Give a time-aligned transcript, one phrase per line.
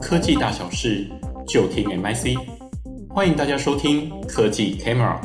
[0.00, 1.06] 科技大小事
[1.46, 2.34] 就听 MIC，
[3.10, 5.20] 欢迎大家收听科技 Camera。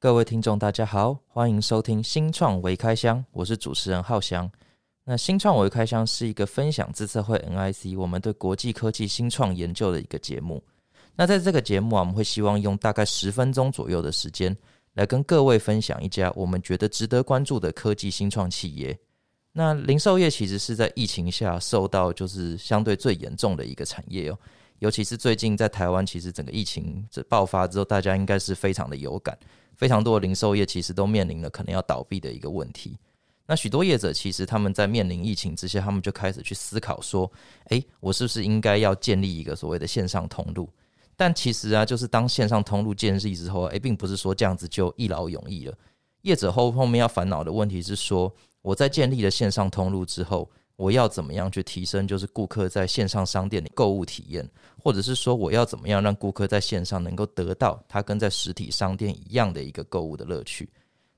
[0.00, 4.50] 各位听众，大家好，欢迎收听新创微开箱，我是主持人浩翔。
[5.04, 10.60] 那新创微开箱是一个分享自策会 NIC 我们对国际科技新创研究的一个节目。
[11.14, 14.56] 那在这个节目啊，我们会希望用大概十分钟左右的时间，
[14.94, 18.98] 来跟各位分享一家我们觉得值得关注的科技新创企业。
[19.52, 24.38] 那零售业其实是在疫情下受到就是相对最严重的一个产业哦，
[24.78, 29.36] 尤其是最近在台湾，其实整个疫情这爆发之后，大家应该是非常的有感，
[29.74, 32.96] 非常多的零售业其实都面临了可能要倒闭的一个问题。
[33.46, 37.30] 那许多业者其实他们在面临疫情之下，他们就开始去思考说，
[37.70, 40.70] 诶，我是不是应该要建立一个所谓的线上通路？
[41.16, 45.74] 但其实啊，就是当线上通路建立之后，诶，并不是说这样子就一劳永逸了。
[46.22, 48.32] 业者后后面要烦恼的问题是说，
[48.62, 60.68] 我在建立了线上通路之后，我要怎么样去提升就是顾客在线上商店的购物体验，或者是说我要怎么样让顾客在线上能够得到他跟在实体商店一样的一个购物的乐趣？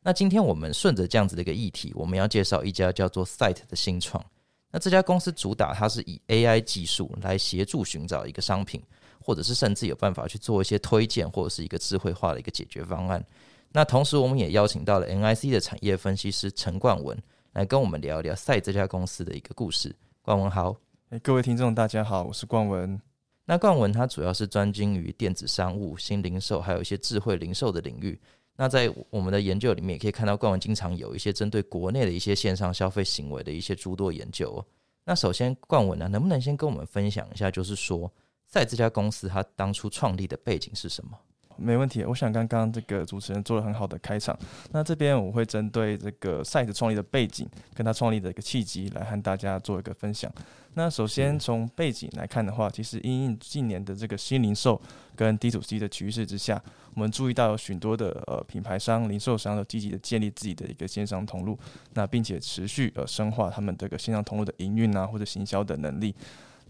[0.02, 4.24] 那今天我们顺着这样子的一个议题，我们要介绍一家叫做 Site 的新创。
[4.72, 8.82] 那这家公司主打它是以 AI 技术来协助寻找一个商品，
[9.20, 13.24] 或者是甚至有办法去做一些推荐，或者是一个智慧化的一个解决方案。
[13.70, 17.16] 那同时，我们也邀请到了 NIC 的产业分析师陈冠文
[17.52, 19.94] 来跟我们聊一聊 Site 这家公司的一个故事。
[20.22, 20.74] 冠文好，
[21.10, 22.98] 欸，各位听众大家好，我是冠文。
[23.44, 28.18] 那冠文他主要是专精于电子商务、新零售，还有一些智慧零售的领域。
[28.56, 34.64] 那在我们的研究里面，也可以看到冠文经常有一些针对国内的一些线上消费行为的一些诸多研究哦。
[35.04, 38.10] 那首先，冠文呢，能不能先跟我们分享一下，就是说
[38.50, 41.18] ，Site 这家公司它当初创立的背景是什么？
[41.56, 44.36] 没问题，我想刚刚这个主持人做了很好的开场。
[44.70, 50.32] 那这边我会针对这个 Site 创立的背景，跟他创立的一个契机，来和大家做一个分享。
[50.74, 54.80] 那首先从背景来看的话，其实因应近年的这个新零售
[55.14, 56.62] 跟 D to C 的趋势之下，
[56.94, 61.58] 我们注意到有许多的呃品牌商、零售商都积极的建立自己的一个线上通路，
[61.92, 66.14] 那并且持续呃深化他们这个线上通路的营运啊或者行销的能力。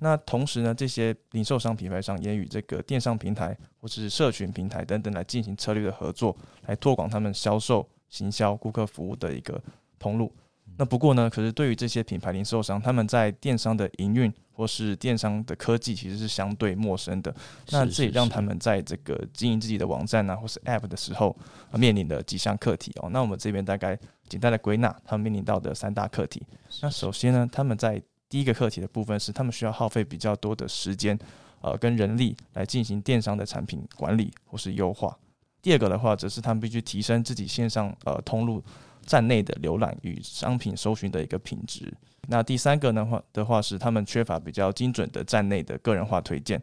[0.03, 6.37] 那同时呢，这些零售商、品牌商也与这个电商平台或是社群平台等等来进行策略的合作，
[6.67, 9.63] 来拓广他们销售、行销、顾客服务的一个
[10.01, 10.33] 通路。
[10.77, 17.33] 那不过呢，可是对于这些品牌零售商，他们在电商的营运或是电商的科技，其实是相对陌生的。
[17.71, 21.37] 那这也让他们在这个经营自己的网站啊，或是 App 的时候，
[21.75, 23.11] 面临的几项课题哦。
[23.11, 23.99] 那我们这边大概
[24.29, 26.43] 简单的归纳，他们面临到的三大课题。
[26.81, 31.19] 那首先呢，他们在第一个课题的部分是，他们需要耗费比较多的时间，
[31.61, 35.15] 呃，跟人力来进行电商的产品管理或是优化。
[35.61, 38.65] 第二个的话，则是他们必须提升自己线上呃通路
[39.05, 41.93] 站内的浏览与商品搜寻的一个品质。
[42.29, 46.59] 那第三个的话的话是，他们缺乏比较精准的站内的个人化推荐，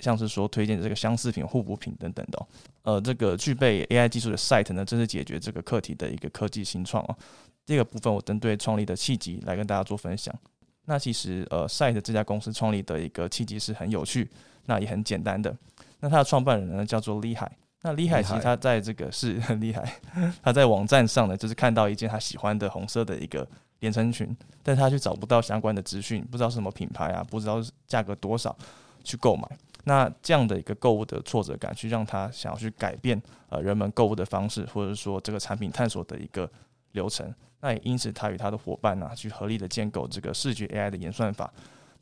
[0.00, 2.46] 像是说推荐这个相似品、互补品等等的。
[2.82, 7.16] 呃，这个具备 AI 技术的 Site 呢，正是解决这个课题的一个科技新创哦。
[7.64, 10.38] 这个部分我针对创立的契机来跟大家做分享。
[10.86, 14.30] 那其实呃，Site 这家公司创立的一个契机是很有趣，
[14.66, 15.56] 那也很简单的。
[16.00, 17.50] 那他的创办人呢叫做李海。
[17.82, 20.00] 那李海其实他在这个是很 厉害，
[20.42, 23.46] 他在网站上呢就是看到一件他喜欢的红色的一个
[23.80, 28.56] 连身裙，但他却找不到相关的资讯，不知道是什么品牌啊，不知道价格多少
[29.02, 29.46] 去购买。
[29.84, 33.20] 那这样的一个购物的挫折感，去让他想要去改变
[33.50, 36.50] 呃人们购物的方式，或者说这个产品探索的一个
[36.92, 37.30] 流程。
[37.64, 41.50] 那也因此，他与他的伙伴呢、去合力的建构这个视觉 AI 的演算法。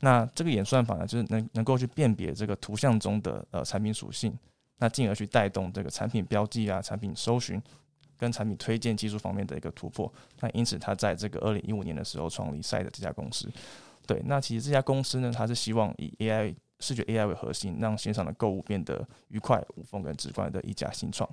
[0.01, 4.37] 那这个演算法呢，就是能能够去辨别这个图像中的呃产品属性，
[4.79, 7.61] 那进而去带动这个产品标记啊、产品搜寻
[8.17, 10.11] 跟产品推荐技术方面的一个突破。
[10.41, 13.49] 那因此，他在这个二零一五年的时候创立 Site 这家公司。
[14.05, 21.29] 对，那其实这家公司呢，它是希望以 AI 视觉 AI 为核心，让线上的购物变得愉快、无缝跟直观的一家新创。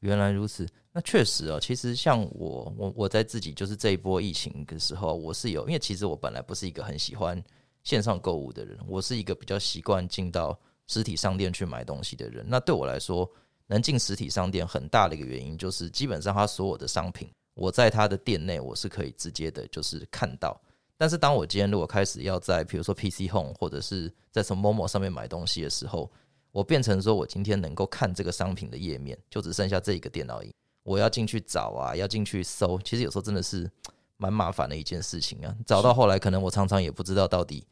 [0.00, 1.58] 原来如此，那确实哦。
[1.60, 7.42] 其实像我，我我在自己就是这一波疫情的时候，我是有，因为其实我本来不是一个很喜欢
[7.84, 12.44] 线上购物的人，我是一个比较习惯进到实体商店去买东西的人。
[12.48, 13.30] 那对我来说，
[13.66, 20.60] 能进实体商店很大的一个原因，就是基本上他所有的商品，我在他的店内我是可以直接的，就是看到。
[20.96, 26.10] 但是当我今天如果开始要在比如说 PC Home 或者是在什么 Momo 上面买东西的时候，
[26.52, 30.52] 我变成说，我今天能够看这个商品的页面，就只剩下这一个电脑萤。
[30.82, 33.70] 我要进去找啊，要进去搜，其实有时候真的是
[34.16, 35.54] 蛮麻烦的一件事情啊。
[35.66, 37.66] 找到后来，可能我常常也不知道到底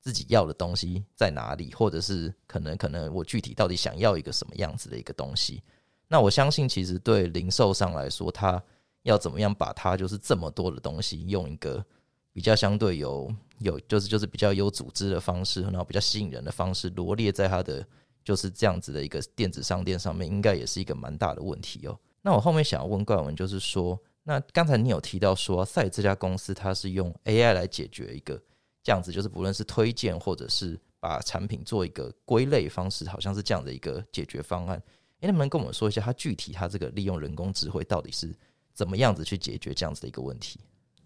[0.00, 5.62] 自己要的东西在哪里，或者是可能可能我具体到底想要一个什么样子的一个东西。
[6.08, 8.62] 那我相信，其实对零售商来说，他
[9.02, 11.84] 要怎么样把它就是这么多的东西用一个
[12.32, 17.84] 比较相对有有就是就是比较有组织的方式，然后比较吸引人的方式罗列在他的
[18.24, 21.98] 就是这样子的一个电子商店上面，应该也是一个蛮大的问题哦。
[22.22, 28.40] 那我后面想要问冠文，就是说，那刚才你有提到说赛这家公司它是用 AI 来解决一个
[28.82, 34.80] 这样子，就是不论是推荐或者是把产品做一个归类方式，好像是这样的一个解决方案。
[35.20, 38.32] 诶，能不能跟我们说一下，它具体它这个利用人工智慧到底是
[38.72, 40.60] 怎么样子去解决这样子的一个问题？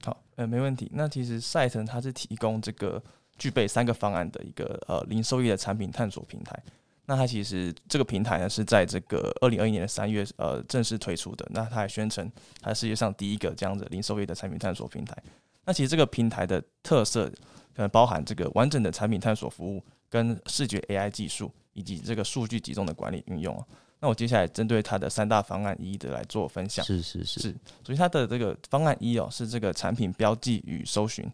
[0.04, 0.90] 好，呃，没问题。
[0.92, 3.02] 那其实赛腾它是提供这个
[3.38, 6.62] 具备三个方案的一个呃零售业的产品探索平台。
[7.06, 11.46] 那它其实这个平台呢是在这个二零二一年的三月呃正式推出的。
[11.50, 12.30] 那它还宣称
[12.60, 15.16] 它是世界上第一个这样子零售业的产品探索平台。
[15.64, 17.28] 那其实这个平台的特色
[17.74, 23.64] 可能包含这个完整的产品探索服务、跟视觉 AI 技术以及这个数据集中的管理运用。
[23.98, 26.84] 那我接下来针对它的三大方案一一的来做分享。
[26.84, 27.56] 是是是，是。
[27.84, 31.24] 所以它的这个方案一哦是这个产品标记与搜寻。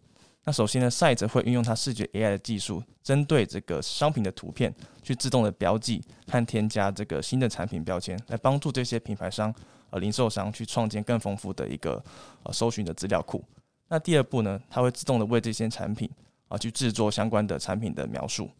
[0.45, 9.55] 那首先呢，Site 会运用它视觉 AI 的技术，针对这个商品的图片去自动的标记和添加这个新的产品标签，来帮助这些品牌商
[9.91, 12.03] 呃零售商去创建更丰富的一个
[12.43, 13.45] 呃搜寻的资料库。
[13.87, 16.11] 那第二步呢，它会自动的为这些产品
[16.49, 18.51] 啊去制作相关的产品的描述。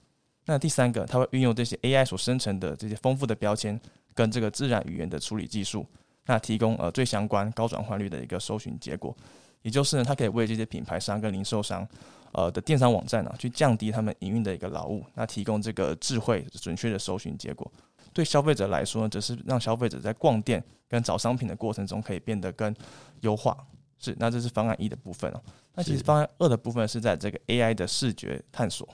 [0.45, 3.81] 那第三个，它会运用这些 AI 所生成的这些丰富的标签
[4.15, 5.85] 跟这个自然语言的处理技术，
[6.27, 9.17] 那提供呃最相关高转换率的一个搜寻结果。
[9.63, 11.87] 也就是呢，它可以为这些品牌商跟零售商
[12.33, 17.71] 呃的电商网站呢、啊，去降低他们营运的一个劳务，那提供这个智慧准确的搜寻结果。
[18.13, 22.75] 对消费者来说呢，则是让消费者在逛店跟找商品的过程中可以变得更
[23.21, 23.57] 优化。
[23.99, 25.41] 是，那这是方案一的部分哦。
[25.75, 28.87] 那其实方案二的部分是在这个 AI 的视觉探索。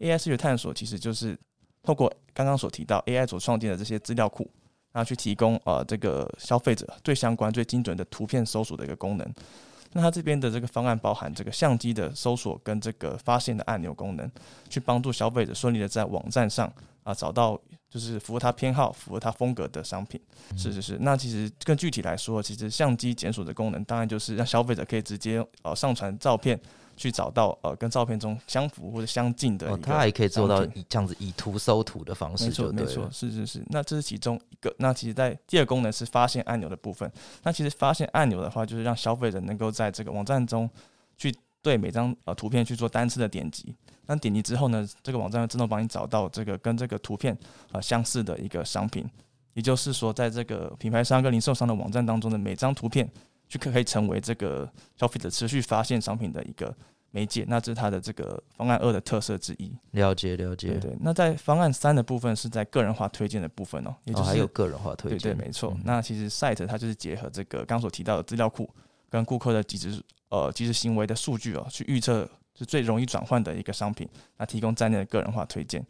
[0.00, 1.38] AI 视觉探索其实就是
[1.82, 4.50] 透过刚刚所提到 AI 所创建的这些资料库，
[4.92, 9.34] 然后去提供呃这个消费者最相关、最精准的图片搜索的一个功能。
[9.92, 14.30] 那它这边的这个方案包含这个相机的搜索跟这个发现的按钮功能，
[14.68, 16.72] 去帮助消费者顺利的在网站上
[17.02, 20.20] 啊找到就是符合他偏好、符合他风格的商品。
[20.56, 20.98] 是是是。
[21.00, 26.60] 那其实更具体来说，其实相机检索的功能，当然就是让消费者可以直接呃上传照片。
[26.96, 33.62] 去找到呃跟照片中相符或者相近的，哦，它还可以做到以这样子以图搜图的方式，没错没错，是是是。
[33.68, 34.74] 那这是其中一个。
[34.78, 37.10] 那其实，在第二功能是发现按钮的部分。
[37.42, 40.68] 那其实发现按钮的话，就是让消费者能够在这个网站中
[41.18, 43.74] 去对每张呃图片去做单次的点击。
[44.06, 47.36] 那点击之后呢，这个网站会自动帮你找到这个跟这个图片
[47.72, 49.06] 呃相似的一个商品。
[49.52, 53.06] 也就是说，在这个品牌商跟零售商的网站当中的每张图片。
[53.48, 56.74] 就可可以成为这个消费者持续发现商品的一个
[57.12, 59.72] 媒介，那这是它的这个方案二的特色之一。
[59.92, 60.96] 了解了解，对对。
[61.00, 65.72] 那在方案三的部分是在个人化推荐的部分哦，也就是、哦、还有个人化推荐，对对没错。
[65.74, 68.68] 嗯、那其实 Site 它就是结合这个刚所提到的资料库
[69.08, 75.82] 跟顾客的即时呃即时行为的数据哦，去预测是最容易转换的一个商品，那提供在内的个人化推荐。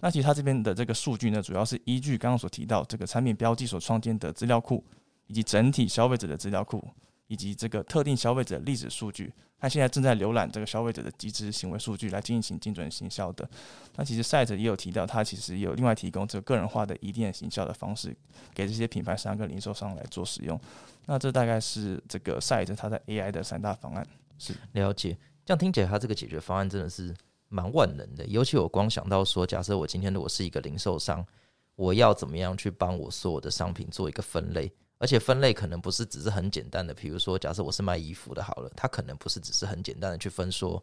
[0.00, 4.84] 那其实它这边的这个数据呢，主要是依据刚刚所提到这个产品标记所创建的资料库。
[5.28, 6.82] 以及整体消费者的资料库，
[7.28, 13.48] 以及这个特定消费者的历史数据，他现在正在浏览这个消费者的即时行为数据来进行精准行销的。
[13.96, 18.16] 那其实 Site 也有提到，它其实有另外提供这个个人化的一店行销的方式，
[18.54, 20.58] 给这些品牌商跟零售商来做使用。
[21.06, 24.06] 那这大概是这个 Site 它在 AI 的三大方案。
[24.38, 27.14] 是了解，这样听起来，它这个解决方案真的是
[27.48, 28.24] 蛮万能的。
[28.26, 31.26] 尤其我光想到说，假设我今天如果是一个零售商，
[31.74, 34.72] 我要怎么样去帮我所有的商品做一个分类？
[34.98, 40.82] 而且分类可能不是只是很简单的，比如说，假设我是卖衣服的，好了，它可能不是只是很简单的去分说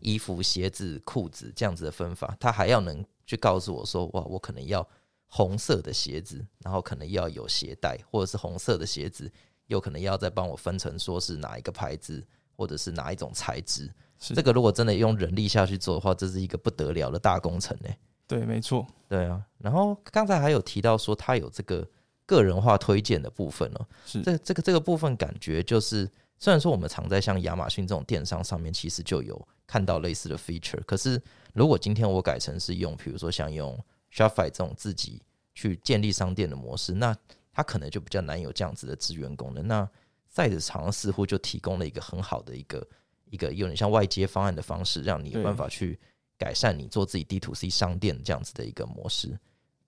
[0.00, 4.84] 衣服、鞋子、裤子这样子的分法，它还要能去告诉我说，哇，我可能要
[5.28, 9.30] 红色的鞋子，然后可能要有鞋带，或者是红色的鞋子，
[9.68, 12.26] 有可能要再帮我分成说是哪一个牌子，
[12.56, 13.88] 或者是哪一种材质。
[14.18, 17.88] 是这个如果真的用人力下去做的话，这是一个不得了的大工程呢。
[18.26, 19.40] 对，没错，对啊。
[19.58, 21.88] 然后刚才还有提到说，它有这个。
[22.32, 31.20] 个人化推荐的部分呢，是这这个这个部分感觉就是，虽然说我们常在像亚马逊这种电商上面，其实就有看到类似的 feature，可是
[31.52, 33.78] 如果今天我改成是用，比如说像用
[34.12, 35.20] Shopify 这种自己
[35.54, 37.14] 去建立商店的模式，那
[37.52, 39.66] 它可能就比较难有这样子的资源功能。
[39.68, 39.88] 那
[40.34, 42.86] Site 厂似乎就提供了一个很好的一个
[43.28, 46.00] 一个有点像外接方案的方式，让你有办法去
[46.38, 49.38] 改善你做自己 D to C 商店这样子的一个模式。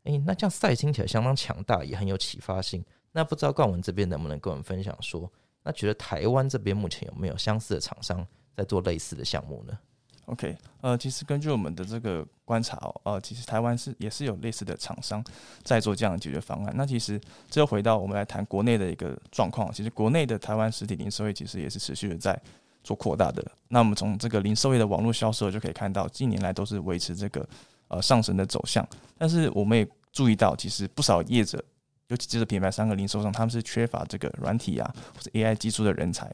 [0.05, 2.85] 诶、那这样赛听起来相当强大，也很有启发性。
[3.13, 5.31] 那不知道冠文这边能不能跟我们分享说，
[5.63, 9.79] 那觉得台湾这边目前有没有相似的厂商在做类似的项目呢
[10.27, 15.23] ？OK，呃，其实根据我们的这个观察哦，呃，其实台湾是也是有类似的厂商
[15.63, 16.75] 在做这样的解决方案。
[16.77, 17.21] 那其实
[17.51, 22.41] 这又回到我们来谈国内的一个状况，其实国内的台湾实体零售业其实也是持续的在
[22.83, 23.45] 做扩大的。
[23.69, 27.47] 那我们从这个零售业的网络销售就可以看到，近年来都是维持这个
[27.89, 28.87] 呃上升的走向。
[29.17, 31.63] 但是我们也注意到，其实不少业者，
[32.09, 36.27] 尤其是品牌商和零售商，他们是缺乏这个软体啊或者 AI 技术的人才，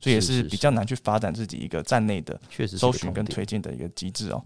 [0.00, 2.40] 所以也是比较难去发展自己一个站内的
[2.76, 4.44] 搜寻跟推荐的一个机制哦。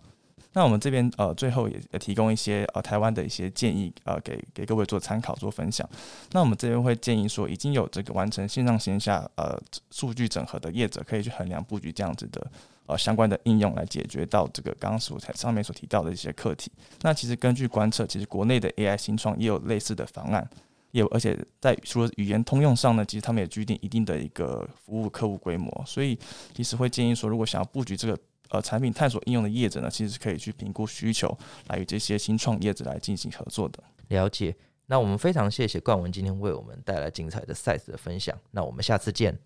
[0.54, 5.88] 那我们这边呃最后也提供一些呃台湾的一些建议呃给给各位做参考做分享。
[6.32, 9.58] 那我们这边会建议说，已经有这个完成线上线下呃
[9.90, 12.50] 数据整合的业者，可以去衡量布局这样子的
[12.86, 16.70] 呃相关的应用，来解决到这个刚刚所才上面所提到的一些课题。
[17.00, 20.46] 那其实根据观测，其实国内的 AI 新创也有类似的方案，
[20.90, 26.18] 也有而且在除了语言通用上呢，其实他们也具定一定的一个服务客户规模，所以
[26.54, 28.18] 其实会建议说，如果想要布局这个。
[28.52, 31.36] 呃，产品探索应用的业者呢，其实是可以去评估需求，
[31.68, 33.82] 来与这些新创业者来进行合作的。
[34.08, 34.54] 了解。
[34.86, 38.38] 那我们非常谢谢冠文今天为我们带来精彩的 size 的分享。
[38.50, 39.38] 那我们下次见。